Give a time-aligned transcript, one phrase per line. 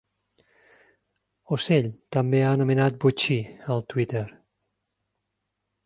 [1.57, 3.39] Ocell, també anomenat botxí,
[3.77, 4.27] al Twitter.